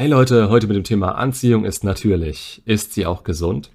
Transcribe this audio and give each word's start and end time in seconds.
Hey 0.00 0.06
Leute, 0.06 0.48
heute 0.48 0.68
mit 0.68 0.76
dem 0.76 0.84
Thema 0.84 1.16
Anziehung 1.16 1.64
ist 1.64 1.82
natürlich. 1.82 2.62
Ist 2.64 2.92
sie 2.92 3.04
auch 3.04 3.24
gesund? 3.24 3.72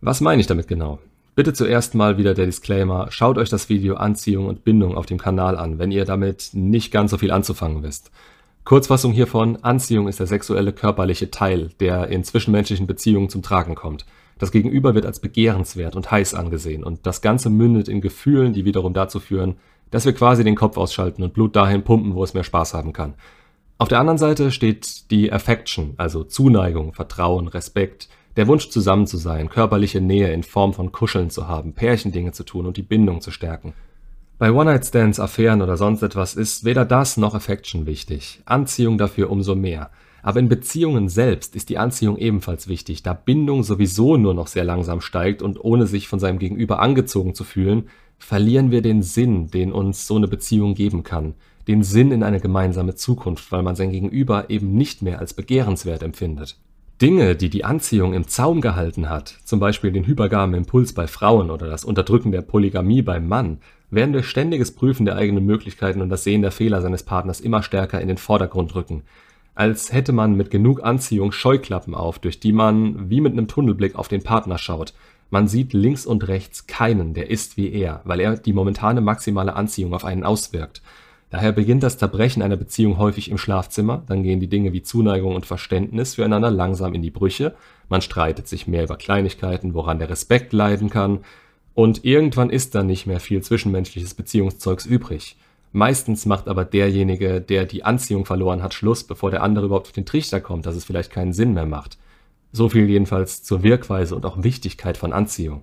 Was 0.00 0.20
meine 0.20 0.40
ich 0.40 0.48
damit 0.48 0.66
genau? 0.66 0.98
Bitte 1.36 1.52
zuerst 1.52 1.94
mal 1.94 2.18
wieder 2.18 2.34
der 2.34 2.46
Disclaimer, 2.46 3.06
schaut 3.12 3.38
euch 3.38 3.48
das 3.48 3.68
Video 3.68 3.94
Anziehung 3.94 4.48
und 4.48 4.64
Bindung 4.64 4.96
auf 4.96 5.06
dem 5.06 5.18
Kanal 5.18 5.56
an, 5.56 5.78
wenn 5.78 5.92
ihr 5.92 6.04
damit 6.04 6.50
nicht 6.52 6.90
ganz 6.90 7.12
so 7.12 7.16
viel 7.16 7.30
anzufangen 7.30 7.84
wisst. 7.84 8.10
Kurzfassung 8.64 9.12
hiervon, 9.12 9.56
Anziehung 9.62 10.08
ist 10.08 10.18
der 10.18 10.26
sexuelle 10.26 10.72
körperliche 10.72 11.30
Teil, 11.30 11.70
der 11.78 12.08
in 12.08 12.24
zwischenmenschlichen 12.24 12.88
Beziehungen 12.88 13.28
zum 13.28 13.42
Tragen 13.42 13.76
kommt. 13.76 14.04
Das 14.40 14.50
Gegenüber 14.50 14.96
wird 14.96 15.06
als 15.06 15.20
begehrenswert 15.20 15.94
und 15.94 16.10
heiß 16.10 16.34
angesehen 16.34 16.82
und 16.82 17.06
das 17.06 17.22
Ganze 17.22 17.50
mündet 17.50 17.86
in 17.86 18.00
Gefühlen, 18.00 18.52
die 18.52 18.64
wiederum 18.64 18.94
dazu 18.94 19.20
führen, 19.20 19.54
dass 19.92 20.06
wir 20.06 20.12
quasi 20.12 20.42
den 20.42 20.56
Kopf 20.56 20.76
ausschalten 20.76 21.22
und 21.22 21.34
Blut 21.34 21.54
dahin 21.54 21.84
pumpen, 21.84 22.16
wo 22.16 22.24
es 22.24 22.34
mehr 22.34 22.42
Spaß 22.42 22.74
haben 22.74 22.92
kann. 22.92 23.14
Auf 23.82 23.88
der 23.88 23.98
anderen 23.98 24.16
Seite 24.16 24.52
steht 24.52 25.10
die 25.10 25.32
Affection, 25.32 25.94
also 25.96 26.22
Zuneigung, 26.22 26.94
Vertrauen, 26.94 27.48
Respekt, 27.48 28.08
der 28.36 28.46
Wunsch 28.46 28.68
zusammen 28.68 29.08
zu 29.08 29.16
sein, 29.16 29.48
körperliche 29.48 30.00
Nähe 30.00 30.32
in 30.32 30.44
Form 30.44 30.72
von 30.72 30.92
Kuscheln 30.92 31.30
zu 31.30 31.48
haben, 31.48 31.72
Pärchendinge 31.72 32.30
zu 32.30 32.44
tun 32.44 32.66
und 32.66 32.76
die 32.76 32.84
Bindung 32.84 33.20
zu 33.20 33.32
stärken. 33.32 33.72
Bei 34.38 34.52
One-Night-Stands, 34.52 35.18
Affären 35.18 35.62
oder 35.62 35.76
sonst 35.76 36.02
etwas 36.02 36.36
ist 36.36 36.64
weder 36.64 36.84
das 36.84 37.16
noch 37.16 37.34
Affection 37.34 37.84
wichtig, 37.84 38.40
Anziehung 38.44 38.98
dafür 38.98 39.30
umso 39.30 39.56
mehr. 39.56 39.90
Aber 40.22 40.38
in 40.38 40.48
Beziehungen 40.48 41.08
selbst 41.08 41.56
ist 41.56 41.68
die 41.68 41.78
Anziehung 41.78 42.18
ebenfalls 42.18 42.68
wichtig, 42.68 43.02
da 43.02 43.14
Bindung 43.14 43.64
sowieso 43.64 44.16
nur 44.16 44.32
noch 44.32 44.46
sehr 44.46 44.62
langsam 44.62 45.00
steigt 45.00 45.42
und 45.42 45.58
ohne 45.58 45.88
sich 45.88 46.06
von 46.06 46.20
seinem 46.20 46.38
Gegenüber 46.38 46.78
angezogen 46.78 47.34
zu 47.34 47.42
fühlen, 47.42 47.88
verlieren 48.16 48.70
wir 48.70 48.80
den 48.80 49.02
Sinn, 49.02 49.48
den 49.48 49.72
uns 49.72 50.06
so 50.06 50.14
eine 50.14 50.28
Beziehung 50.28 50.74
geben 50.74 51.02
kann 51.02 51.34
den 51.68 51.82
Sinn 51.82 52.10
in 52.10 52.22
eine 52.22 52.40
gemeinsame 52.40 52.94
Zukunft, 52.94 53.52
weil 53.52 53.62
man 53.62 53.76
sein 53.76 53.90
Gegenüber 53.90 54.50
eben 54.50 54.74
nicht 54.74 55.02
mehr 55.02 55.18
als 55.18 55.34
begehrenswert 55.34 56.02
empfindet. 56.02 56.56
Dinge, 57.00 57.34
die 57.34 57.50
die 57.50 57.64
Anziehung 57.64 58.14
im 58.14 58.28
Zaum 58.28 58.60
gehalten 58.60 59.10
hat, 59.10 59.38
zum 59.44 59.58
Beispiel 59.58 59.90
den 59.90 60.06
hypergamen 60.06 60.54
Impuls 60.54 60.92
bei 60.92 61.08
Frauen 61.08 61.50
oder 61.50 61.66
das 61.66 61.84
Unterdrücken 61.84 62.30
der 62.30 62.42
Polygamie 62.42 63.02
beim 63.02 63.26
Mann, 63.26 63.58
werden 63.90 64.12
durch 64.12 64.28
ständiges 64.28 64.70
Prüfen 64.70 65.04
der 65.04 65.16
eigenen 65.16 65.44
Möglichkeiten 65.44 66.00
und 66.00 66.10
das 66.10 66.24
Sehen 66.24 66.42
der 66.42 66.52
Fehler 66.52 66.80
seines 66.80 67.02
Partners 67.02 67.40
immer 67.40 67.62
stärker 67.62 68.00
in 68.00 68.08
den 68.08 68.18
Vordergrund 68.18 68.74
rücken. 68.74 69.02
Als 69.54 69.92
hätte 69.92 70.12
man 70.12 70.34
mit 70.34 70.50
genug 70.50 70.82
Anziehung 70.82 71.32
Scheuklappen 71.32 71.94
auf, 71.94 72.18
durch 72.18 72.40
die 72.40 72.52
man 72.52 73.10
wie 73.10 73.20
mit 73.20 73.32
einem 73.32 73.48
Tunnelblick 73.48 73.96
auf 73.96 74.08
den 74.08 74.22
Partner 74.22 74.56
schaut. 74.56 74.94
Man 75.28 75.48
sieht 75.48 75.72
links 75.72 76.06
und 76.06 76.28
rechts 76.28 76.66
keinen, 76.66 77.14
der 77.14 77.30
ist 77.30 77.56
wie 77.56 77.70
er, 77.72 78.00
weil 78.04 78.20
er 78.20 78.36
die 78.36 78.52
momentane 78.52 79.00
maximale 79.00 79.54
Anziehung 79.54 79.92
auf 79.92 80.04
einen 80.04 80.24
auswirkt. 80.24 80.82
Daher 81.32 81.52
beginnt 81.52 81.82
das 81.82 81.96
Zerbrechen 81.96 82.42
einer 82.42 82.58
Beziehung 82.58 82.98
häufig 82.98 83.30
im 83.30 83.38
Schlafzimmer, 83.38 84.02
dann 84.06 84.22
gehen 84.22 84.38
die 84.38 84.50
Dinge 84.50 84.74
wie 84.74 84.82
Zuneigung 84.82 85.34
und 85.34 85.46
Verständnis 85.46 86.16
füreinander 86.16 86.50
langsam 86.50 86.92
in 86.92 87.00
die 87.00 87.10
Brüche, 87.10 87.54
man 87.88 88.02
streitet 88.02 88.46
sich 88.48 88.66
mehr 88.66 88.84
über 88.84 88.96
Kleinigkeiten, 88.96 89.72
woran 89.72 89.98
der 89.98 90.10
Respekt 90.10 90.52
leiden 90.52 90.90
kann, 90.90 91.20
und 91.72 92.04
irgendwann 92.04 92.50
ist 92.50 92.74
dann 92.74 92.86
nicht 92.86 93.06
mehr 93.06 93.18
viel 93.18 93.42
zwischenmenschliches 93.42 94.12
Beziehungszeugs 94.12 94.84
übrig. 94.84 95.38
Meistens 95.72 96.26
macht 96.26 96.48
aber 96.48 96.66
derjenige, 96.66 97.40
der 97.40 97.64
die 97.64 97.82
Anziehung 97.82 98.26
verloren 98.26 98.62
hat, 98.62 98.74
Schluss, 98.74 99.02
bevor 99.02 99.30
der 99.30 99.42
andere 99.42 99.64
überhaupt 99.64 99.86
auf 99.86 99.92
den 99.92 100.04
Trichter 100.04 100.42
kommt, 100.42 100.66
dass 100.66 100.76
es 100.76 100.84
vielleicht 100.84 101.10
keinen 101.10 101.32
Sinn 101.32 101.54
mehr 101.54 101.64
macht. 101.64 101.96
So 102.52 102.68
viel 102.68 102.90
jedenfalls 102.90 103.42
zur 103.42 103.62
Wirkweise 103.62 104.14
und 104.14 104.26
auch 104.26 104.42
Wichtigkeit 104.42 104.98
von 104.98 105.14
Anziehung. 105.14 105.62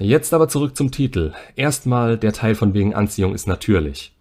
Jetzt 0.00 0.34
aber 0.34 0.48
zurück 0.48 0.76
zum 0.76 0.90
Titel. 0.90 1.34
Erstmal 1.54 2.18
der 2.18 2.32
Teil 2.32 2.56
von 2.56 2.74
wegen 2.74 2.94
Anziehung 2.94 3.32
ist 3.32 3.46
natürlich. 3.46 4.12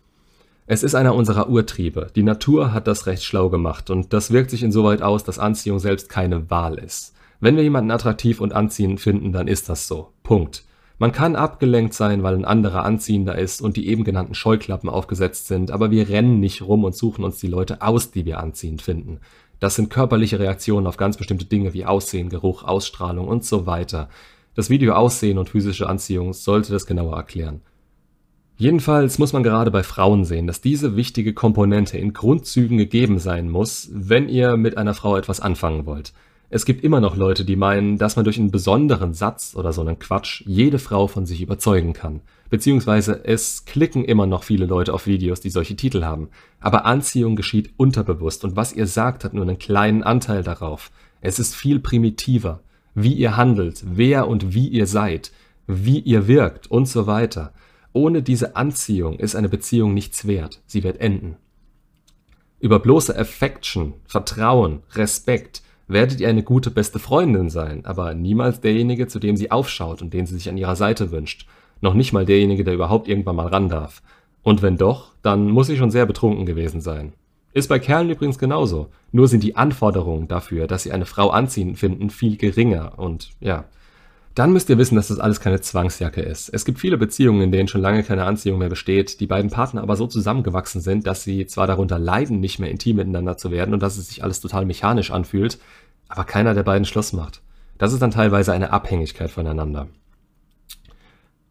Es 0.69 0.83
ist 0.83 0.95
einer 0.95 1.15
unserer 1.15 1.49
Urtriebe. 1.49 2.07
Die 2.13 2.23
Natur 2.23 2.73
hat 2.73 2.87
das 2.87 3.05
recht 3.05 3.23
schlau 3.23 3.49
gemacht 3.49 3.89
und 3.89 4.11
das 4.11 4.31
wirkt 4.31 4.51
sich 4.51 4.63
insoweit 4.63 5.01
aus, 5.01 5.23
dass 5.23 5.39
Anziehung 5.39 5.79
selbst 5.79 6.09
keine 6.09 6.49
Wahl 6.49 6.77
ist. 6.77 7.13
Wenn 7.39 7.55
wir 7.55 7.63
jemanden 7.63 7.89
attraktiv 7.89 8.41
und 8.41 8.51
anziehend 8.51 9.00
finden, 9.00 9.31
dann 9.31 9.47
ist 9.47 9.69
das 9.69 9.88
so. 9.88 10.09
Punkt. 10.23 10.66
Man 10.97 11.13
kann 11.13 11.38
abgelenkt 11.38 11.94
sein, 11.94 12.22
weil 12.22 12.35
ein 12.35 12.44
anderer 12.44 12.83
anziehender 12.83 13.38
ist 13.38 13.61
und 13.61 13.77
die 13.77 13.88
eben 13.88 14.03
genannten 14.03 14.33
Scheuklappen 14.33 14.89
aufgesetzt 14.89 15.47
sind, 15.47 15.72
aber 15.72 15.89
wir 15.89 16.09
rennen 16.09 16.41
nicht 16.41 16.61
rum 16.61 16.83
und 16.83 16.95
suchen 16.95 17.23
uns 17.23 17.39
die 17.39 17.47
Leute 17.47 17.81
aus, 17.81 18.11
die 18.11 18.25
wir 18.25 18.41
anziehend 18.41 18.81
finden. 18.81 19.22
Das 19.61 19.75
sind 19.75 19.89
körperliche 19.89 20.38
Reaktionen 20.38 20.85
auf 20.85 20.97
ganz 20.97 21.16
bestimmte 21.16 21.45
Dinge 21.45 21.73
wie 21.73 21.85
Aussehen, 21.85 22.27
Geruch, 22.27 22.63
Ausstrahlung 22.63 23.29
und 23.29 23.45
so 23.45 23.67
weiter. 23.67 24.09
Das 24.53 24.69
Video 24.69 24.95
Aussehen 24.95 25.38
und 25.38 25.47
physische 25.47 25.88
Anziehung 25.88 26.33
sollte 26.33 26.73
das 26.73 26.85
genauer 26.85 27.16
erklären. 27.16 27.61
Jedenfalls 28.59 29.19
muss 29.19 29.34
man 29.34 29.44
gerade 29.44 29.69
bei 29.69 29.84
Frauen 29.84 30.25
sehen, 30.25 30.47
dass 30.47 30.62
diese 30.62 30.95
wichtige 30.95 31.34
Komponente 31.34 32.00
in 32.00 32.13
Grundzügen 32.13 32.79
gegeben 32.79 33.19
sein 33.19 33.51
muss, 33.51 33.88
wenn 33.94 34.28
ihr 34.29 34.57
mit 34.57 34.78
einer 34.78 34.95
Frau 34.95 35.16
etwas 35.16 35.40
anfangen 35.40 35.85
wollt. 35.85 36.12
Es 36.50 36.66
gibt 36.66 36.84
immer 36.84 37.00
noch 37.00 37.16
Leute, 37.16 37.45
die 37.45 37.56
meinen, 37.56 38.00
dass 38.00 38.16
man 38.16 38.25
durch 38.25 38.40
einen 38.40 38.50
besonderen 38.50 39.13
Satz 39.13 39.53
oder 39.56 39.73
so 39.73 39.81
einen 39.81 40.00
Quatsch 40.00 40.41
jede 40.47 40.79
Frau 40.79 41.06
von 41.06 41.28
sich 41.28 41.41
überzeugen 41.41 41.94
kann. 41.94 42.22
Beziehungsweise 42.50 43.25
es 43.25 43.66
klicken 43.66 44.06
immer 44.06 44.25
noch 44.25 44.44
viele 44.44 44.66
Leute 44.66 44.94
auf 44.94 45.06
Videos, 45.06 45.39
die 45.39 45.51
solche 45.51 45.75
Titel 45.75 46.03
haben. 46.03 46.29
Aber 46.59 46.85
Anziehung 46.85 47.35
geschieht 47.35 47.72
unterbewusst 47.78 48.44
und 48.44 48.56
was 48.56 48.74
ihr 48.74 48.88
sagt, 48.88 49.24
hat 49.24 49.35
nur 49.35 49.44
einen 49.44 49.59
kleinen 49.59 50.01
Anteil 50.01 50.41
darauf. 50.41 50.89
Es 51.22 51.38
ist 51.38 51.53
viel 51.53 51.79
primitiver. 51.79 52.62
Wie 52.95 53.13
ihr 53.13 53.38
handelt, 53.38 53.84
wer 53.85 54.28
und 54.28 54.56
wie 54.56 54.68
ihr 54.68 54.88
seid, 54.88 55.31
wie 55.68 56.00
ihr 56.00 56.28
wirkt 56.28 56.66
und 56.72 56.88
so 56.88 57.06
weiter. 57.06 57.53
Ohne 57.94 58.22
diese 58.22 58.56
Anziehung 58.56 59.20
ist 59.20 59.36
eine 59.36 59.50
Beziehung 59.50 59.94
nichts 59.94 60.28
wert, 60.28 60.62
sie 60.66 60.84
wird 60.84 61.00
enden. 61.00 61.38
Über 62.59 62.80
bloße 62.80 63.18
Affection, 63.18 63.94
Vertrauen, 64.08 64.81
Respekt 64.94 65.62
werdet 65.88 66.20
ihr 66.20 66.28
eine 66.28 66.44
gute 66.44 66.72
beste 66.72 67.00
Freundin 67.00 67.50
sein, 67.50 67.86
aber 67.86 68.14
niemals 68.14 68.62
derjenige, 68.62 69.08
zu 69.08 69.20
dem 69.20 69.38
sie 69.38 69.52
aufschaut 69.52 70.02
und 70.02 70.14
den 70.14 70.25
sie 70.25 70.36
sich 70.36 70.50
an 70.50 70.58
ihrer 70.58 70.75
Seite 70.75 71.12
wünscht. 71.12 71.48
Noch 71.81 71.94
nicht 71.94 72.14
mal 72.14 72.25
derjenige, 72.25 72.64
der 72.64 72.74
überhaupt 72.74 73.08
irgendwann 73.08 73.36
mal 73.36 73.48
ran 73.48 73.70
darf. 73.70 74.02
Und 74.44 74.62
wenn 74.62 74.78
doch, 74.78 75.14
dann 75.22 75.50
muss 75.50 75.68
sie 75.68 75.78
schon 75.78 75.92
sehr 75.92 76.06
betrunken 76.06 76.46
gewesen 76.46 76.81
sein. 76.81 77.14
Ist 77.54 77.69
bei 77.69 77.80
Kerlen 77.80 78.09
übrigens 78.09 78.38
genauso. 78.38 78.90
Nur 79.12 79.28
sind 79.28 79.44
die 79.44 79.56
Anforderungen 79.56 80.28
dafür, 80.28 80.68
dass 80.68 80.84
sie 80.84 80.92
eine 80.92 81.06
Frau 81.06 81.30
anziehend 81.30 81.78
finden, 81.78 82.09
viel 82.09 82.38
geringer 82.38 82.98
und 82.98 83.31
ja, 83.40 83.66
dann 84.38 84.53
müsst 84.53 84.70
ihr 84.70 84.78
wissen, 84.78 84.96
dass 84.96 85.08
das 85.08 85.20
alles 85.20 85.40
keine 85.40 85.62
Zwangsjacke 85.62 86.22
ist. 86.22 86.50
Es 86.50 86.64
gibt 86.64 86.78
viele 86.78 87.00
Beziehungen, 87.00 87.42
in 87.42 87.52
denen 87.52 87.68
schon 87.68 87.81
lange 87.81 88.03
keine 88.03 88.25
Anziehung 88.25 88.59
mehr 88.59 88.70
besteht, 88.70 89.20
die 89.20 89.25
beiden 89.25 89.50
Partner 89.50 89.81
aber 89.81 89.96
so 89.96 90.06
zusammengewachsen 90.06 90.80
sind, 90.80 91.08
dass 91.08 91.24
sie 91.24 91.48
zwar 91.48 91.66
darunter 91.66 91.98
leiden, 91.98 92.40
nicht 92.40 92.59
mehr 92.59 92.70
intim 92.70 92.98
miteinander 92.98 93.38
zu 93.38 93.50
werden 93.50 93.74
und 93.74 93.81
dass 93.81 93.98
es 93.98 94.09
sich 94.09 94.24
alles 94.24 94.40
total 94.40 94.66
mechanisch 94.66 95.09
anfühlt, 95.09 95.58
aber 96.08 96.24
keiner 96.24 96.53
der 96.53 96.62
beiden 96.62 96.86
Schluss 96.86 97.14
macht. 97.14 97.42
Das 97.80 97.94
ist 97.94 98.02
dann 98.03 98.12
teilweise 98.12 98.53
eine 98.53 98.72
Abhängigkeit 98.72 99.31
voneinander. 99.31 99.88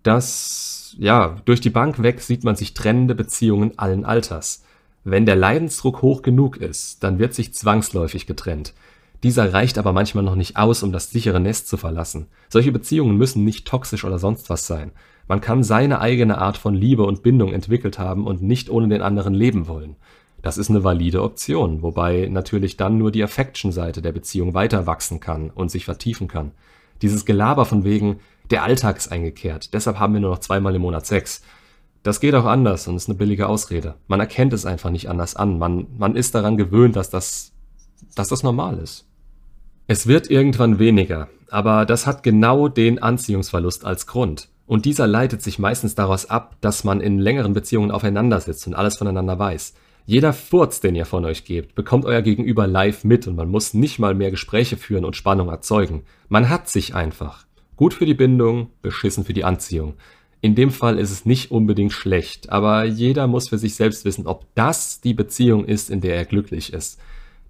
Das, 0.04 0.94
ja, 0.96 1.40
durch 1.44 1.60
die 1.60 1.70
Bank 1.70 2.04
weg 2.04 2.20
sieht 2.20 2.44
man 2.44 2.54
sich 2.54 2.72
trennende 2.72 3.16
Beziehungen 3.16 3.76
allen 3.80 4.04
Alters. 4.04 4.62
Wenn 5.02 5.26
der 5.26 5.34
Leidensdruck 5.34 6.02
hoch 6.02 6.22
genug 6.22 6.56
ist, 6.58 7.02
dann 7.02 7.18
wird 7.18 7.34
sich 7.34 7.52
zwangsläufig 7.52 8.28
getrennt. 8.28 8.74
Dieser 9.22 9.52
reicht 9.52 9.78
aber 9.78 9.92
manchmal 9.92 10.24
noch 10.24 10.34
nicht 10.34 10.56
aus, 10.56 10.82
um 10.82 10.92
das 10.92 11.10
sichere 11.10 11.40
Nest 11.40 11.68
zu 11.68 11.76
verlassen. 11.76 12.26
Solche 12.48 12.72
Beziehungen 12.72 13.16
müssen 13.16 13.44
nicht 13.44 13.66
toxisch 13.66 14.04
oder 14.04 14.18
sonst 14.18 14.50
was 14.50 14.66
sein. 14.66 14.92
Man 15.28 15.40
kann 15.40 15.64
seine 15.64 16.00
eigene 16.00 16.38
Art 16.38 16.56
von 16.56 16.74
Liebe 16.74 17.02
und 17.04 17.22
Bindung 17.22 17.52
entwickelt 17.52 17.98
haben 17.98 18.26
und 18.26 18.42
nicht 18.42 18.70
ohne 18.70 18.88
den 18.88 19.02
anderen 19.02 19.34
leben 19.34 19.66
wollen. 19.66 19.96
Das 20.42 20.58
ist 20.58 20.70
eine 20.70 20.84
valide 20.84 21.22
Option, 21.22 21.82
wobei 21.82 22.28
natürlich 22.30 22.76
dann 22.76 22.98
nur 22.98 23.10
die 23.10 23.24
Affection-Seite 23.24 24.02
der 24.02 24.12
Beziehung 24.12 24.54
weiter 24.54 24.86
wachsen 24.86 25.18
kann 25.18 25.50
und 25.50 25.70
sich 25.70 25.84
vertiefen 25.84 26.28
kann. 26.28 26.52
Dieses 27.02 27.24
Gelaber 27.24 27.64
von 27.64 27.82
wegen, 27.82 28.20
der 28.50 28.62
Alltag 28.62 28.96
ist 28.96 29.10
eingekehrt, 29.10 29.74
deshalb 29.74 29.98
haben 29.98 30.14
wir 30.14 30.20
nur 30.20 30.30
noch 30.30 30.38
zweimal 30.38 30.74
im 30.74 30.82
Monat 30.82 31.06
Sex. 31.06 31.42
Das 32.04 32.20
geht 32.20 32.36
auch 32.36 32.44
anders 32.44 32.86
und 32.86 32.94
ist 32.94 33.08
eine 33.08 33.18
billige 33.18 33.48
Ausrede. 33.48 33.96
Man 34.06 34.20
erkennt 34.20 34.52
es 34.52 34.64
einfach 34.64 34.90
nicht 34.90 35.10
anders 35.10 35.34
an. 35.34 35.58
Man, 35.58 35.88
man 35.98 36.14
ist 36.14 36.36
daran 36.36 36.56
gewöhnt, 36.56 36.94
dass 36.94 37.10
das 37.10 37.50
dass 38.14 38.28
das 38.28 38.42
normal 38.42 38.78
ist. 38.78 39.06
Es 39.86 40.06
wird 40.06 40.30
irgendwann 40.30 40.78
weniger, 40.78 41.28
aber 41.50 41.86
das 41.86 42.06
hat 42.06 42.22
genau 42.22 42.68
den 42.68 43.02
Anziehungsverlust 43.02 43.84
als 43.84 44.06
Grund. 44.06 44.48
Und 44.66 44.84
dieser 44.84 45.06
leitet 45.06 45.42
sich 45.42 45.58
meistens 45.58 45.94
daraus 45.94 46.26
ab, 46.26 46.56
dass 46.60 46.82
man 46.82 47.00
in 47.00 47.18
längeren 47.18 47.52
Beziehungen 47.52 47.92
aufeinander 47.92 48.40
sitzt 48.40 48.66
und 48.66 48.74
alles 48.74 48.96
voneinander 48.96 49.38
weiß. 49.38 49.74
Jeder 50.06 50.32
Furz, 50.32 50.80
den 50.80 50.94
ihr 50.94 51.06
von 51.06 51.24
euch 51.24 51.44
gebt, 51.44 51.74
bekommt 51.74 52.04
euer 52.04 52.22
Gegenüber 52.22 52.66
live 52.66 53.04
mit 53.04 53.26
und 53.26 53.36
man 53.36 53.48
muss 53.48 53.74
nicht 53.74 53.98
mal 53.98 54.14
mehr 54.14 54.30
Gespräche 54.30 54.76
führen 54.76 55.04
und 55.04 55.16
Spannung 55.16 55.48
erzeugen. 55.48 56.02
Man 56.28 56.48
hat 56.48 56.68
sich 56.68 56.94
einfach. 56.94 57.44
Gut 57.76 57.94
für 57.94 58.06
die 58.06 58.14
Bindung, 58.14 58.70
beschissen 58.82 59.24
für 59.24 59.32
die 59.32 59.44
Anziehung. 59.44 59.94
In 60.40 60.54
dem 60.54 60.70
Fall 60.70 60.98
ist 60.98 61.10
es 61.10 61.26
nicht 61.26 61.50
unbedingt 61.50 61.92
schlecht, 61.92 62.50
aber 62.50 62.84
jeder 62.84 63.26
muss 63.26 63.48
für 63.48 63.58
sich 63.58 63.74
selbst 63.74 64.04
wissen, 64.04 64.26
ob 64.26 64.46
das 64.54 65.00
die 65.00 65.14
Beziehung 65.14 65.64
ist, 65.64 65.90
in 65.90 66.00
der 66.00 66.14
er 66.14 66.24
glücklich 66.24 66.72
ist. 66.72 67.00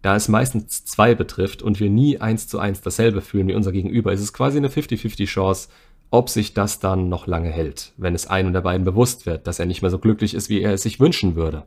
Da 0.02 0.16
es 0.16 0.28
meistens 0.28 0.84
zwei 0.84 1.14
betrifft 1.14 1.62
und 1.62 1.80
wir 1.80 1.90
nie 1.90 2.20
eins 2.20 2.48
zu 2.48 2.58
eins 2.58 2.80
dasselbe 2.80 3.20
fühlen 3.20 3.48
wie 3.48 3.54
unser 3.54 3.72
Gegenüber, 3.72 4.12
ist 4.12 4.20
es 4.20 4.32
quasi 4.32 4.58
eine 4.58 4.68
50-50 4.68 5.26
Chance, 5.26 5.68
ob 6.10 6.28
sich 6.28 6.54
das 6.54 6.78
dann 6.78 7.08
noch 7.08 7.26
lange 7.26 7.50
hält, 7.50 7.92
wenn 7.96 8.14
es 8.14 8.26
einem 8.26 8.52
der 8.52 8.60
beiden 8.60 8.84
bewusst 8.84 9.26
wird, 9.26 9.46
dass 9.46 9.58
er 9.58 9.66
nicht 9.66 9.82
mehr 9.82 9.90
so 9.90 9.98
glücklich 9.98 10.34
ist, 10.34 10.48
wie 10.48 10.60
er 10.60 10.72
es 10.72 10.82
sich 10.82 11.00
wünschen 11.00 11.34
würde. 11.34 11.64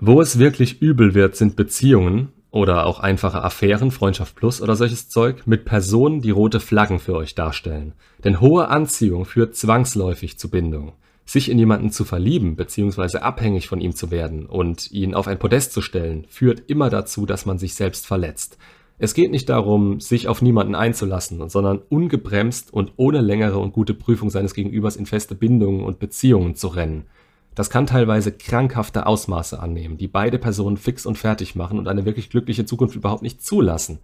Wo 0.00 0.20
es 0.20 0.38
wirklich 0.38 0.80
übel 0.80 1.14
wird, 1.14 1.36
sind 1.36 1.56
Beziehungen 1.56 2.32
oder 2.50 2.86
auch 2.86 3.00
einfache 3.00 3.42
Affären, 3.42 3.90
Freundschaft 3.90 4.36
plus 4.36 4.62
oder 4.62 4.76
solches 4.76 5.08
Zeug, 5.08 5.46
mit 5.46 5.64
Personen, 5.64 6.20
die 6.20 6.30
rote 6.30 6.60
Flaggen 6.60 6.98
für 6.98 7.14
euch 7.14 7.34
darstellen. 7.34 7.92
Denn 8.22 8.40
hohe 8.40 8.68
Anziehung 8.68 9.24
führt 9.24 9.56
zwangsläufig 9.56 10.38
zu 10.38 10.50
Bindung. 10.50 10.92
Sich 11.26 11.50
in 11.50 11.58
jemanden 11.58 11.90
zu 11.90 12.04
verlieben 12.04 12.54
bzw. 12.56 13.18
abhängig 13.18 13.68
von 13.68 13.80
ihm 13.80 13.94
zu 13.94 14.10
werden 14.10 14.46
und 14.46 14.90
ihn 14.92 15.14
auf 15.14 15.26
ein 15.26 15.38
Podest 15.38 15.72
zu 15.72 15.80
stellen, 15.80 16.26
führt 16.28 16.64
immer 16.68 16.90
dazu, 16.90 17.24
dass 17.24 17.46
man 17.46 17.58
sich 17.58 17.74
selbst 17.74 18.06
verletzt. 18.06 18.58
Es 18.98 19.14
geht 19.14 19.30
nicht 19.30 19.48
darum, 19.48 20.00
sich 20.00 20.28
auf 20.28 20.40
niemanden 20.40 20.74
einzulassen, 20.74 21.48
sondern 21.48 21.78
ungebremst 21.88 22.72
und 22.72 22.92
ohne 22.96 23.20
längere 23.20 23.58
und 23.58 23.72
gute 23.72 23.94
Prüfung 23.94 24.30
seines 24.30 24.54
Gegenübers 24.54 24.96
in 24.96 25.06
feste 25.06 25.34
Bindungen 25.34 25.82
und 25.82 25.98
Beziehungen 25.98 26.54
zu 26.54 26.68
rennen. 26.68 27.06
Das 27.54 27.70
kann 27.70 27.86
teilweise 27.86 28.32
krankhafte 28.32 29.06
Ausmaße 29.06 29.60
annehmen, 29.60 29.96
die 29.96 30.08
beide 30.08 30.38
Personen 30.38 30.76
fix 30.76 31.06
und 31.06 31.18
fertig 31.18 31.54
machen 31.54 31.78
und 31.78 31.88
eine 31.88 32.04
wirklich 32.04 32.30
glückliche 32.30 32.66
Zukunft 32.66 32.96
überhaupt 32.96 33.22
nicht 33.22 33.42
zulassen. 33.44 33.98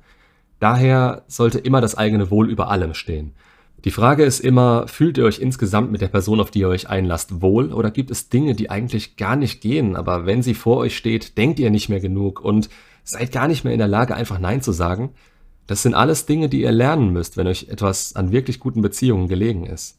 Daher 0.58 1.25
sollte 1.26 1.58
immer 1.58 1.81
das 1.81 1.96
eigene 1.96 2.31
Wohl 2.31 2.50
über 2.50 2.70
allem 2.70 2.94
stehen. 2.94 3.32
Die 3.85 3.91
Frage 3.91 4.25
ist 4.25 4.41
immer, 4.41 4.87
fühlt 4.88 5.17
ihr 5.17 5.25
euch 5.25 5.38
insgesamt 5.38 5.91
mit 5.91 6.03
der 6.03 6.09
Person, 6.09 6.41
auf 6.41 6.50
die 6.50 6.61
ihr 6.61 6.69
euch 6.69 6.91
einlasst, 6.91 7.41
wohl 7.41 7.73
oder 7.73 7.91
gibt 7.91 8.11
es 8.11 8.29
Dinge, 8.29 8.55
die 8.55 8.69
eigentlich 8.69 9.17
gar 9.17 9.37
nicht 9.37 9.62
gehen, 9.62 9.97
aber 9.97 10.27
wenn 10.27 10.43
sie 10.43 10.55
vor 10.55 10.77
euch 10.79 10.97
steht, 10.97 11.38
denkt 11.38 11.59
ihr 11.59 11.71
nicht 11.71 11.88
mehr 11.88 12.00
genug 12.00 12.41
und 12.41 12.69
seid 13.05 13.32
gar 13.32 13.49
nicht 13.49 13.65
mehr 13.65 13.73
in 13.73 13.79
der 13.79 13.88
Lage, 13.88 14.15
einfach 14.15 14.38
Nein 14.38 14.61
zu 14.61 14.73
sagen? 14.73 15.11
Das 15.67 15.82
sind 15.82 15.94
alles 15.94 16.27
Dinge, 16.27 16.49
die 16.49 16.61
ihr 16.62 16.73
lernen 16.73 17.12
müsst, 17.12 17.37
wenn 17.37 17.47
euch 17.47 17.69
etwas 17.69 18.17
an 18.17 18.32
wirklich 18.32 18.61
guten 18.61 18.82
Beziehungen 18.82 19.29
gelegen 19.29 19.65
ist. 19.65 19.99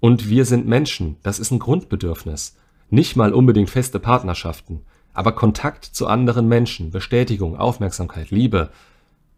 Und 0.00 0.28
wir 0.28 0.44
sind 0.44 0.66
Menschen, 0.66 1.16
das 1.22 1.38
ist 1.38 1.50
ein 1.50 1.60
Grundbedürfnis. 1.60 2.56
Nicht 2.90 3.16
mal 3.16 3.32
unbedingt 3.32 3.70
feste 3.70 3.98
Partnerschaften, 4.00 4.80
aber 5.14 5.32
Kontakt 5.32 5.84
zu 5.84 6.08
anderen 6.08 6.46
Menschen, 6.46 6.90
Bestätigung, 6.90 7.56
Aufmerksamkeit, 7.56 8.30
Liebe. 8.30 8.70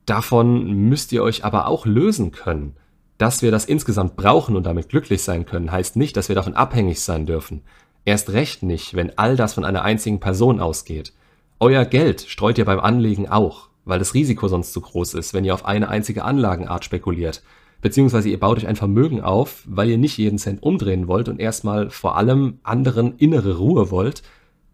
Davon 0.07 0.89
müsst 0.89 1.13
ihr 1.13 1.23
euch 1.23 1.45
aber 1.45 1.69
auch 1.69 1.87
lösen 1.87 2.33
können. 2.33 2.75
Dass 3.19 3.41
wir 3.41 3.51
das 3.51 3.65
insgesamt 3.65 4.17
brauchen 4.17 4.57
und 4.57 4.67
damit 4.67 4.91
glücklich 4.91 5.23
sein 5.23 5.47
können, 5.47 5.73
heißt 5.73 5.97
nicht, 5.97 6.17
dass 6.17 6.29
wir 6.29 6.37
davon 6.37 6.55
abhängig 6.55 7.01
sein 7.01 7.25
dürfen. 7.25 7.63
Erst 8.05 8.31
recht 8.31 8.63
nicht, 8.63 8.95
wenn 8.95 9.17
all 9.19 9.37
das 9.37 9.55
von 9.55 9.65
einer 9.65 9.83
einzigen 9.83 10.21
Person 10.21 10.61
ausgeht. 10.61 11.13
Euer 11.59 11.87
Geld 11.87 12.21
streut 12.21 12.59
ihr 12.59 12.67
beim 12.67 12.79
Anlegen 12.79 13.29
auch, 13.29 13.69
weil 13.87 13.99
das 13.99 14.13
Risiko 14.13 14.49
sonst 14.49 14.73
zu 14.73 14.83
groß 14.83 15.15
ist, 15.15 15.33
wenn 15.33 15.45
ihr 15.45 15.55
auf 15.55 15.65
eine 15.65 15.89
einzige 15.89 16.25
Anlagenart 16.25 16.85
spekuliert. 16.85 17.43
Beziehungsweise 17.81 18.29
ihr 18.29 18.39
baut 18.39 18.59
euch 18.59 18.67
ein 18.67 18.77
Vermögen 18.77 19.23
auf, 19.23 19.63
weil 19.67 19.89
ihr 19.89 19.99
nicht 19.99 20.19
jeden 20.19 20.39
Cent 20.39 20.63
umdrehen 20.63 21.09
wollt 21.09 21.29
und 21.29 21.41
erstmal 21.41 21.89
vor 21.89 22.17
allem 22.17 22.59
anderen 22.63 23.17
innere 23.17 23.57
Ruhe 23.57 23.91
wollt, 23.91 24.23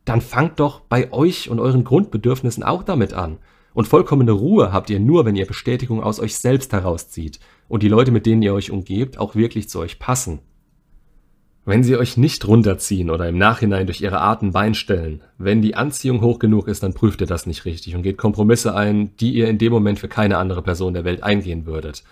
dann 0.05 0.21
fangt 0.21 0.59
doch 0.59 0.81
bei 0.81 1.12
euch 1.12 1.49
und 1.49 1.61
euren 1.61 1.85
Grundbedürfnissen 1.85 2.65
auch 2.65 2.83
damit 2.83 3.15
an. 3.15 3.38
Und 3.75 3.88
vollkommene 3.88 4.33
Ruhe 4.33 4.73
habt 4.73 4.91
ihr 4.91 5.00
nur, 5.00 5.25
wenn 5.25 5.37
ihr 5.37 5.47
Bestätigung 5.47 6.03
aus 6.03 6.21
euch 6.21 6.37
selbst 6.37 6.73
herauszieht 6.73 7.38
und 7.73 7.83
die 7.83 7.89
Leute, 7.89 8.11
mit 8.11 8.27
denen 8.27 8.43
ihr 8.43 8.53
euch 8.53 8.71
umgebt, 8.71 9.17
auch 9.17 9.35
wirklich 9.35 9.71
zu 9.71 9.79
euch 9.79 9.99
passen. 9.99 10.41
Wenn 11.65 11.83
sie 11.83 11.97
euch 11.97 12.19
nicht 12.19 12.47
runterziehen 12.47 13.09
oder 13.09 13.27
im 13.27 13.39
Nachhinein 13.39 13.87
durch 13.87 14.03
ihre 14.03 14.21
Art 14.21 14.43
ein 14.43 14.53
Bein 14.53 14.75
stellen, 14.75 15.23
wenn 15.39 15.63
die 15.63 15.75
Anziehung 15.75 16.21
hoch 16.21 16.39
genug 16.39 16.69
ist, 16.69 16.83
dann 16.83 16.93
prüft 16.93 17.23
ihr 17.23 17.27
das 17.27 17.47
nicht 17.47 17.65
richtig 17.65 17.97
und 17.97 18.03
geht 18.03 18.19
Kompromisse 18.19 18.75
ein, 18.75 19.17
die 19.17 19.33
ihr 19.33 19.49
in 19.49 19.57
dem 19.57 19.73
Moment 19.73 19.99
für 19.99 20.09
keine 20.09 20.37
andere 20.37 20.61
Person 20.61 20.93
der 20.93 21.07
Welt 21.07 21.23
eingehen 21.23 21.65
würdet. 21.65 22.05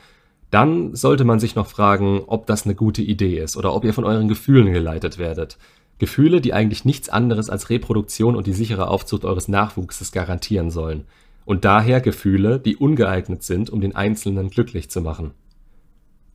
Dann 0.50 0.94
sollte 0.94 1.24
man 1.24 1.40
sich 1.40 1.56
noch 1.56 1.66
fragen, 1.66 2.22
ob 2.26 2.46
das 2.46 2.64
eine 2.64 2.74
gute 2.74 3.02
Idee 3.02 3.38
ist 3.38 3.58
oder 3.58 3.74
ob 3.74 3.84
ihr 3.84 3.92
von 3.92 4.04
euren 4.06 4.28
Gefühlen 4.28 4.72
geleitet 4.72 5.18
werdet. 5.18 5.58
Gefühle, 5.98 6.40
die 6.40 6.54
eigentlich 6.54 6.86
nichts 6.86 7.10
anderes 7.10 7.50
als 7.50 7.68
Reproduktion 7.68 8.34
und 8.34 8.46
die 8.46 8.54
sichere 8.54 8.88
Aufzucht 8.88 9.26
eures 9.26 9.48
Nachwuchses 9.48 10.10
garantieren 10.10 10.70
sollen. 10.70 11.04
Und 11.44 11.66
daher 11.66 12.00
Gefühle, 12.00 12.58
die 12.58 12.76
ungeeignet 12.76 13.42
sind, 13.42 13.68
um 13.68 13.82
den 13.82 13.94
Einzelnen 13.94 14.48
glücklich 14.48 14.88
zu 14.88 15.02
machen. 15.02 15.32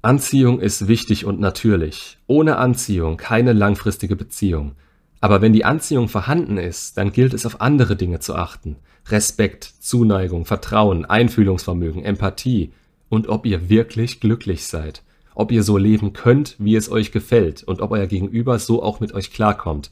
Anziehung 0.05 0.59
ist 0.59 0.87
wichtig 0.87 1.25
und 1.25 1.39
natürlich. 1.39 2.19
Ohne 2.27 2.57
Anziehung 2.57 3.17
keine 3.17 3.53
langfristige 3.53 4.15
Beziehung. 4.15 4.73
Aber 5.19 5.41
wenn 5.41 5.51
die 5.51 5.65
Anziehung 5.65 6.09
vorhanden 6.09 6.59
ist, 6.59 6.99
dann 6.99 7.11
gilt 7.11 7.33
es 7.33 7.43
auf 7.47 7.59
andere 7.59 7.95
Dinge 7.95 8.19
zu 8.19 8.35
achten. 8.35 8.75
Respekt, 9.07 9.63
Zuneigung, 9.63 10.45
Vertrauen, 10.45 11.05
Einfühlungsvermögen, 11.05 12.03
Empathie 12.03 12.71
und 13.09 13.29
ob 13.29 13.47
ihr 13.47 13.67
wirklich 13.67 14.19
glücklich 14.19 14.67
seid. 14.67 15.01
Ob 15.33 15.51
ihr 15.51 15.63
so 15.63 15.75
leben 15.75 16.13
könnt, 16.13 16.55
wie 16.59 16.75
es 16.75 16.91
euch 16.91 17.11
gefällt 17.11 17.63
und 17.63 17.81
ob 17.81 17.89
euer 17.89 18.05
Gegenüber 18.05 18.59
so 18.59 18.83
auch 18.83 18.99
mit 18.99 19.11
euch 19.11 19.33
klarkommt. 19.33 19.89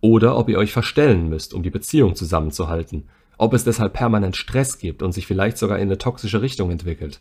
Oder 0.00 0.36
ob 0.36 0.48
ihr 0.48 0.58
euch 0.58 0.72
verstellen 0.72 1.28
müsst, 1.28 1.54
um 1.54 1.62
die 1.62 1.70
Beziehung 1.70 2.16
zusammenzuhalten. 2.16 3.04
Ob 3.38 3.54
es 3.54 3.62
deshalb 3.62 3.92
permanent 3.92 4.36
Stress 4.36 4.80
gibt 4.80 5.04
und 5.04 5.12
sich 5.12 5.28
vielleicht 5.28 5.56
sogar 5.56 5.78
in 5.78 5.86
eine 5.86 5.98
toxische 5.98 6.42
Richtung 6.42 6.72
entwickelt. 6.72 7.20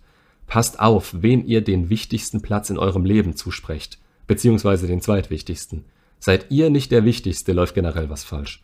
Passt 0.51 0.81
auf, 0.81 1.15
wen 1.17 1.45
ihr 1.45 1.61
den 1.61 1.89
wichtigsten 1.89 2.41
Platz 2.41 2.69
in 2.69 2.77
eurem 2.77 3.05
Leben 3.05 3.37
zusprecht, 3.37 3.99
beziehungsweise 4.27 4.85
den 4.85 4.99
zweitwichtigsten. 4.99 5.85
Seid 6.19 6.47
ihr 6.49 6.69
nicht 6.69 6.91
der 6.91 7.05
Wichtigste, 7.05 7.53
läuft 7.53 7.73
generell 7.73 8.09
was 8.09 8.25
falsch. 8.25 8.61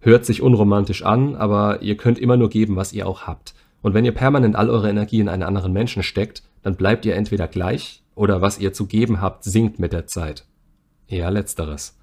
Hört 0.00 0.26
sich 0.26 0.42
unromantisch 0.42 1.02
an, 1.02 1.36
aber 1.36 1.80
ihr 1.80 1.96
könnt 1.96 2.18
immer 2.18 2.36
nur 2.36 2.50
geben, 2.50 2.76
was 2.76 2.92
ihr 2.92 3.06
auch 3.06 3.22
habt. 3.22 3.54
Und 3.80 3.94
wenn 3.94 4.04
ihr 4.04 4.12
permanent 4.12 4.54
all 4.54 4.68
eure 4.68 4.90
Energie 4.90 5.20
in 5.20 5.30
einen 5.30 5.42
anderen 5.42 5.72
Menschen 5.72 6.02
steckt, 6.02 6.42
dann 6.60 6.76
bleibt 6.76 7.06
ihr 7.06 7.16
entweder 7.16 7.48
gleich 7.48 8.02
oder 8.14 8.42
was 8.42 8.58
ihr 8.58 8.74
zu 8.74 8.84
geben 8.84 9.22
habt, 9.22 9.44
sinkt 9.44 9.78
mit 9.78 9.94
der 9.94 10.06
Zeit. 10.06 10.44
Eher 11.08 11.30
letzteres. 11.30 11.96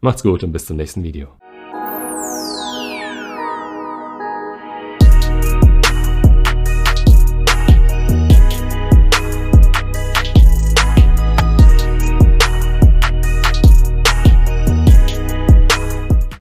Macht's 0.00 0.24
gut 0.24 0.42
und 0.42 0.50
bis 0.50 0.66
zum 0.66 0.76
nächsten 0.76 1.04
Video. 1.04 1.28